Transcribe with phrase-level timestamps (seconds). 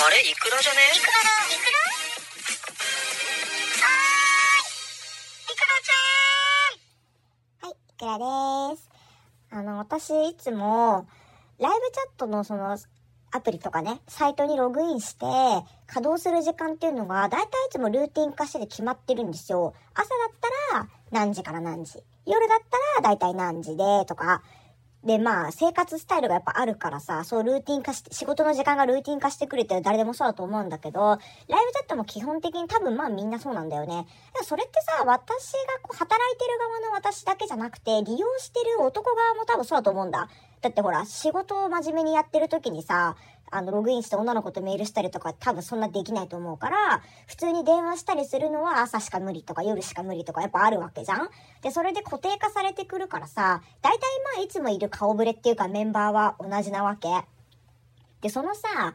[0.00, 0.20] あれ？
[0.20, 0.78] イクラじゃね？
[0.94, 1.18] イクラだ
[1.50, 1.78] イクラ
[3.82, 8.18] はーいイクラちゃんはい、イクラ
[8.72, 8.88] です。
[9.50, 11.08] あの、私、いつも、
[11.58, 12.78] ライブチャットのその、
[13.32, 15.26] アプリとかね、サイトにログインして、
[15.88, 19.74] 稼働する時間っていうのが、だいたいいつもルーティン化してて決まってるんですよ。
[19.94, 22.04] 朝だったら、何時から何時。
[22.24, 24.42] 夜だったら、だいたい何時で、とか。
[25.04, 34.06] で、まあ、生活スタイルがやっぱあるからさ、そうルーティン化して、仕事の時間がルーティン化してくれて誰でもそうだと思うんだけど、ライブチャットも基本的に多分まあみんなそうなんだよね。
[34.42, 40.28] それってさ、私がこう働いてる側の私だけじゃなくて、利用してる男側も多分そうだと思うんだ。
[40.60, 43.16] だってほら、仕事を真面目にやってる時にさ、
[43.50, 51.30] あの、ログインして女の子とメールしたりとか多分そんなできないと思うから、普通に電話したりするのは朝しか無理とか夜しか無理とかやっぱあるわけじゃん？
[51.62, 54.00] で、それで固定化されてくるからさ、大体
[54.34, 57.08] まあいつもいる顔ぶれっていうかメンバーは同じなわけ。
[58.20, 58.94] で、そのさ、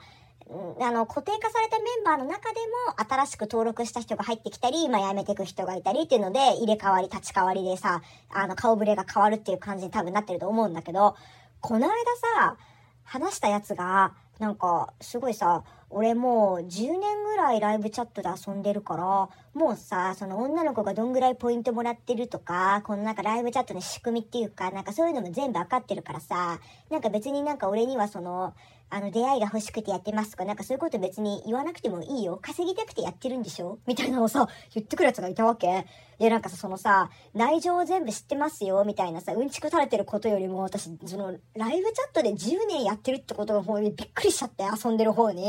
[0.82, 11.16] あの、固定化されたメンバーの中でも、新しく登録した人が入ってきたり、まあ、辞めてく人がいたりっていうので、入れ替わり、立ち替わりでさ、あの、顔ぶれが変わるっていう感じに多分なってると思うんだけど、
[11.64, 11.94] この間
[12.42, 12.58] さ、
[13.06, 15.64] 話したやつが、なんか、すごいさ、
[15.94, 28.54] 俺もう10年ぐらいライブチャットで遊んでるから、もうさ、その女の子がどんぐらいポイントもらってるとか、このなんかライブチャットの仕組みっていうか、なんかそういうのも全部わかってるからさ、なんか別になんか俺にはその、
[28.90, 32.38] あの出会いが欲しくてやってますとか、なんかそういうこと別に言わなくてもいいよ。
[32.40, 33.80] 稼ぎたくてやってるんでしょ？
[33.88, 35.88] みたいなのをさ、言ってくるやつがいたわけ。
[36.20, 45.44] で、なんかさ、そのさ、内情を全部知ってますよ、みたいなさ、うんちく垂れてることよりも、私、その、ライブチャットで10年やってるってことの方にびっくりしちゃって、遊んでる方に。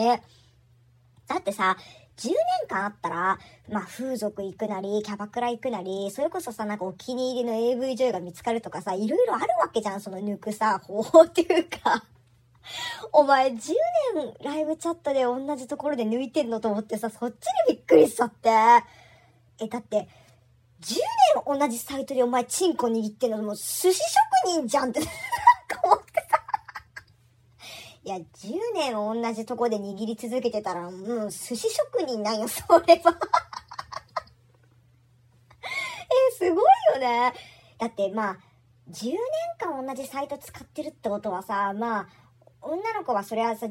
[1.27, 1.77] だってさ、
[2.17, 2.35] 10年
[2.69, 3.39] 間あったら、
[3.71, 12.05] まあ、風俗行くなり、キャバクラ行くなり、それこそさ、なんかお気に入りの AV 女優が見つかるとかさ、いろいろあるわけじゃん、その抜くさ、方法っていうか。
[13.13, 13.75] お前10
[14.15, 18.51] 年ライブチャットで同じところで抜いてんのと思ってさ、そっちにびっくりしちゃって。
[19.61, 20.09] え、だって、
[20.81, 20.97] 10
[21.47, 25.01] 年同じサイトでお前チンコ握ってんのもう寿司職人じゃんって、
[28.05, 28.23] いや、10
[28.75, 33.17] 年同じとこで握り続けてたら、もう寿司職人なんよ、 それは。
[36.31, 37.33] え、すごいよね。
[37.79, 38.39] だってまあ、
[38.91, 39.19] 10年
[39.59, 42.09] 間同じサイト使ってるってことはさ、まあ、
[42.61, 43.69] 女の子はそれはさ、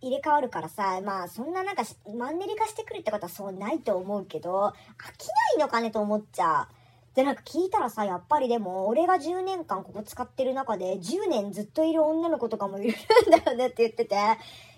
[0.00, 4.72] 入れ替わるからさ、まあそんななんかマンネリ化してくるってことはそうないと思うけど、飽
[5.16, 6.68] きないのかねと思っちゃう。
[7.16, 14.14] で、なんか聞いたらさ、やっぱりでも、俺が10年間ここ使ってる中で、10年ずっといる女の子とかもいるんだよねって言ってて、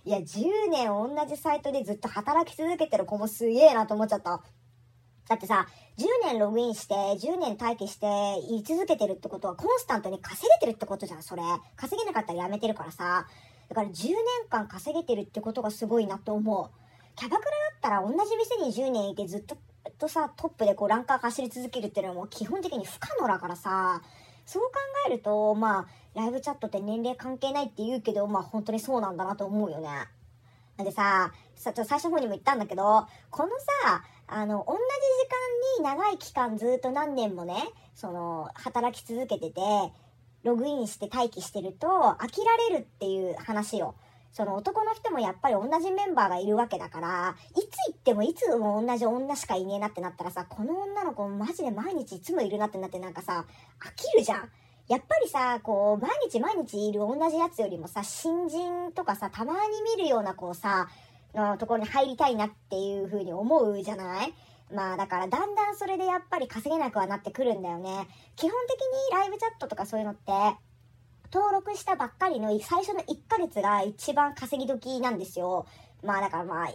[0.05, 4.41] いや、10年同じサイトでずっと働き続けてる子もすげえなと思っちゃった。
[5.29, 5.67] だってさ、
[5.99, 8.07] 10年ログインして、10年待機して、
[8.49, 11.43] 言い続けてるってことは、コンスタントに稼げてるってことじゃん、それ。
[11.75, 13.27] 稼げなかったらやめてるからさ。
[13.69, 14.15] だから10年
[14.49, 16.71] 間稼げてるってことがすごいなと思う。
[17.17, 19.57] キャバクラだったら同じ店に10年いてずっと、
[19.99, 24.03] とさ、トップでこうランカー走り続けるっていうのはもう基本的に不可能だからさ。
[24.47, 29.89] そう考えると、まあ、ライブチャットって年齢関係ないって言うけど、まあ本当にそうなんだなと思うよね。
[30.79, 33.51] なんでさ、さちょっと最初の方にも言ったんだけど、この
[33.85, 34.79] さ、あの、同じ
[35.83, 37.57] 時間に長い期間ずっと何年もね、
[37.95, 39.61] その、働き続けてて、
[40.45, 41.87] ログインして待機してると
[42.19, 43.97] 飽きられるっていう話よ。
[44.33, 47.59] その男の人もやっぱり同じメンバーがいるわけだから、いつ
[47.89, 53.45] 行ってもいつも同じ女しかいねえなってなったらさ、この女の子マジで毎日いつもいるなってなってなんかさ、
[53.81, 54.51] 飽きるじゃん。
[54.89, 60.89] やっぱりさ、こう、毎日毎日いる同じやつよりもさ、新人とかさ、たまに見るようなこうさ、
[61.35, 64.33] のところに入りたいなっていう風に思うじゃない？
[64.73, 68.09] まあだからだんだんそれでやっぱり稼げなくはなってくるんだよね。
[68.37, 68.81] 基本的
[69.13, 70.33] にライブチャットとかそういうのって、
[71.31, 75.67] 登録したばっかりの最初の1ヶ月が一番稼ぎ時なんですよ。
[76.03, 76.69] まあだからまあ、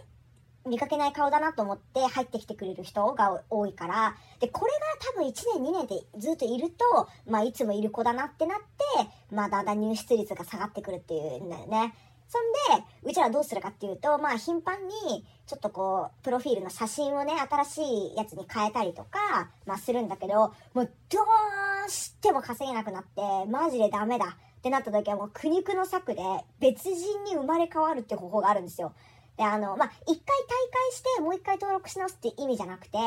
[0.66, 4.78] 見かけない顔だなと思って入ってきてくれる人が多いから、で、これが
[5.12, 8.64] 多分1年2年ってずっといると、まあいつもいる子だなってなって、
[9.34, 11.94] まあだんだん入室率が下がってくるっていうんだよね。
[12.28, 17.82] そんで、うちらどうするかっていうと、まあ頻繁に、ちょっとこう、プロフィールの写真をね、新し
[18.14, 21.20] いやつに変えたりとか、まあするんだけど、もうど
[21.86, 23.20] うしても稼げなくなって、
[23.50, 26.22] マジでダメだってなった時はもう苦肉の策で
[26.58, 28.94] 別人に生まれ変わるって方法があるんですよ。
[29.36, 32.98] で、あの、まあ、一回大会してもう一回登録し直すって意味じゃなくて、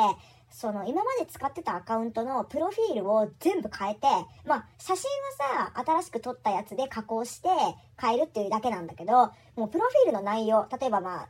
[0.50, 4.07] その今まで使ってたアカウントのプロフィールを全部変えて、
[4.45, 5.09] まあ、写真
[5.57, 7.50] はさ、新しく撮ったやつで加工して
[8.00, 11.29] 変えるっていうだけなんだけど、もうプロフィールの内容、例えばまあ、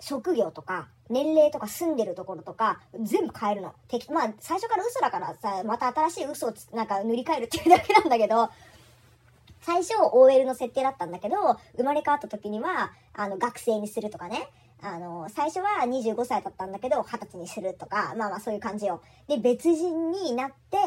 [0.00, 3.74] 職業とか、年齢とか住んでるところとか、全部変えるの。
[4.10, 8.48] まあ、最初から嘘だからさ、また新しい嘘をなんか塗り替えるっていうだけなんだけど、
[9.60, 11.36] 最初 OL の設定だったんだけど、
[11.76, 14.48] 生まれ変わった時には、あの、学生にするとかね。
[14.82, 19.02] あの、最初は25歳だったんだけど、20歳にするとか、まあまあそういう感じよ。
[19.28, 20.78] で、別人になって、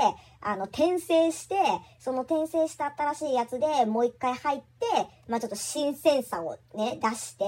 [0.41, 1.55] あの、転生して、
[1.99, 4.85] その転生した新しいやつでもう一回入って、
[5.27, 7.45] まあちょっと新鮮さをね、出して、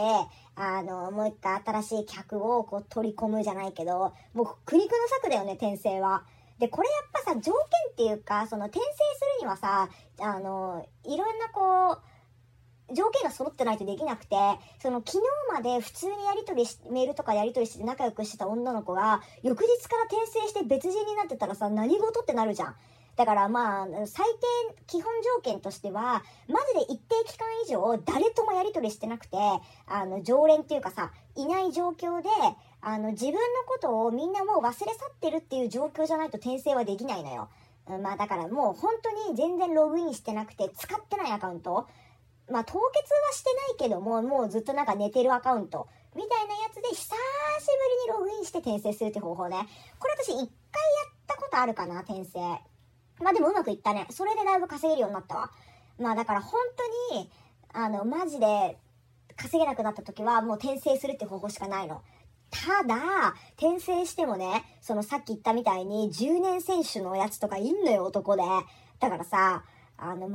[0.55, 6.25] あの、もう一回新しい客をこう取り込むじゃないけど、もう苦肉の策だよね、転生は。
[6.59, 7.61] で、これやっぱさ、条件
[7.91, 8.95] っていうか、その転生す
[9.39, 12.01] るにはさ、あの、いろんなこう、
[12.93, 14.35] 条件が揃ってないとできなくて、
[14.79, 22.75] その昨日まで普通にやりとりし、メールとかやりとりして仲良くしてた女の子が、翌日から転生して別人になってたらさ、何事ってなるじゃん。
[23.15, 24.25] だからまあ、最
[24.69, 29.37] 低基本条件としては、マジで一定期間以上誰ともやりとりしてなくて、
[29.87, 32.29] あの、常連っていうかさ、いない状況で、
[32.81, 37.49] あの、自分のことをみんなもう忘れ去ってるっていう状況じゃないと転生はできないのよ。
[38.01, 41.87] まあだからもう本当に全然ログインしてなくて使ってないアカウント
[42.49, 47.15] まあ、凍結はしてないけども、もうずっとなんか寝てるアカウントみたいなやつで久しぶ
[48.07, 49.67] りにログインして転生するって方法ね。
[49.99, 50.49] これ私一回やっ
[51.27, 52.39] たことあるかな、転生。
[53.21, 54.07] まあでもうまくいったね。
[54.09, 55.51] それでだいぶ稼げるようになったわ。
[55.99, 56.59] まあだから本
[57.11, 57.29] 当に、
[57.73, 58.77] あの、マジで
[59.35, 62.01] 稼げなくなった時はもう転生するって方法しかないの。
[62.51, 68.43] ただ、転生してもね、そのさっき言ったみたいに10年選手のやつとかいんのよ、男で。
[68.99, 69.63] だからさ、
[69.97, 70.29] あの、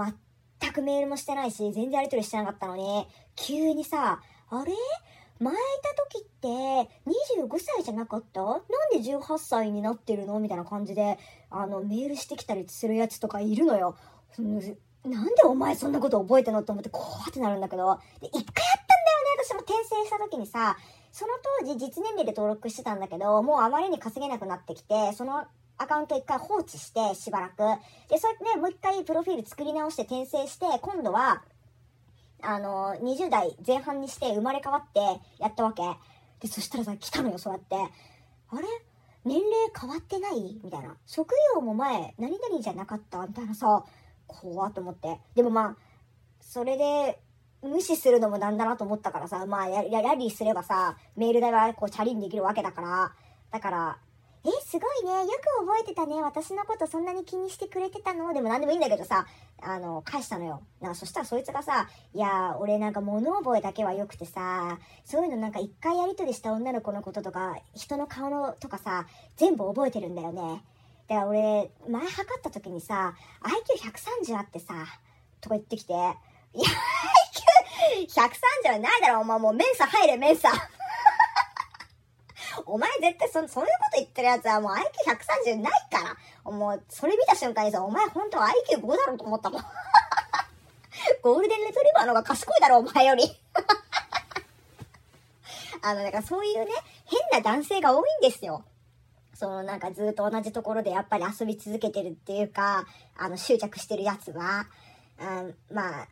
[0.61, 3.07] 全くメールもしてないし、全然やり取りしてなかったのに、
[3.37, 4.73] 急にさ、あれ？
[5.41, 7.00] 前いた時って
[7.45, 8.43] 25歳じゃなかった？
[8.43, 8.61] なん
[8.93, 10.39] で18歳になってるの？
[10.41, 11.19] みたいな感じで、
[11.51, 13.97] あの、メールしてきたりするやつとかいるのよ。
[15.03, 16.63] なんでお前そんなこと覚えてんの？
[16.63, 18.65] と思って、こうってなるんだけど、で、一回やったんだよ
[19.37, 20.77] ね、私も転生した時にさ、
[21.13, 25.45] その当時実年齢で登録してたんだけど、もうあまりに稼げなくなってきて、その
[25.79, 27.57] アカウント一回放置して、しばらく。
[28.11, 31.43] で、それね、もう一回プロフィール作り直して転生して、今度は、
[32.43, 35.01] あの、20代前半にして生まれ変わって
[35.39, 35.83] やったわけ。
[36.41, 37.77] で、そしたらさ、来たのよ、そうやって。
[37.77, 38.67] あれ？
[39.25, 40.59] 年齢変わってない？
[40.65, 40.97] みたいな。
[41.07, 43.27] 職業も前、何々じゃなかった？
[43.27, 43.85] みたいなさ、
[44.27, 45.21] 怖っと思って。
[45.35, 45.77] でもまあ、
[46.41, 47.21] それで、
[47.63, 53.13] 無視するのもなんだなと思ったからさ、まあや、や、ラリーすればさ、メール代はこう、チャリンできるわけだから、
[53.51, 53.99] だから、
[54.71, 55.11] すごいね。
[55.11, 56.23] よく覚えてたね。
[56.23, 59.27] 私のことそんなに気にしてくれてたのでも何でもいいんだけどさ、
[59.61, 60.63] あの、返したのよ。
[60.81, 70.63] なんかそしたらそいつがさ、いや、俺なんか物覚えだけは良くてさ、そういうのなんか一回やりとりした女の子のこととか、人の顔のとかさ、全部覚えてるんだよね。
[71.09, 73.17] だから俺、前測った時にさ、
[74.23, 74.87] IQ130 あってさ、
[75.41, 76.11] とか言ってきて、いや、
[78.07, 80.53] IQ130 はないだろ、お前もうメンサ入れ、メンサ。
[82.67, 86.51] お前絶対そ、そういうこと言ってるやつはもう IQ130 ないから。
[86.51, 89.63] もう、それ見た瞬間にさ、お前本当は IQ5 だろうと思ったもん。
[91.23, 93.25] ゴールデンレトリバーの方が賢いだろ、お前より。
[95.83, 96.73] あの、だからそういうね、
[97.07, 98.65] 変な男性が多いんですよ。
[99.41, 102.87] そのなんかずっと同じところでやっぱり遊び続けてるっていうか、
[103.17, 104.67] あの執着してるやつは、
[105.19, 106.09] うん、まあ、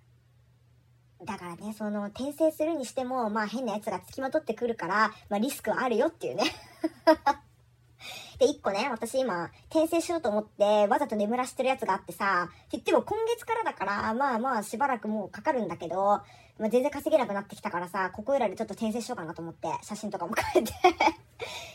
[1.24, 6.44] だからね、その、転生するにしても、まあ変な奴が付きまとってくるから、まあリスクはあるよっていうね。
[8.38, 16.20] で、一個ね、私今、転生しようと思って、わざと眠らしてるやつがあってさ、って言っても今月からだから、まあまあしばらくもうかかるんだけど、
[16.58, 20.72] まあ全然稼げなくなってきたからさ、ここいらでちょっと転生しようかなと思って、写真とかも変えて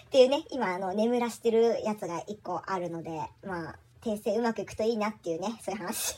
[0.08, 6.18] っていうね、今あの、眠らしてるやつが一個あるので、まあ、転生うまくいくといいなっていうね、そういう話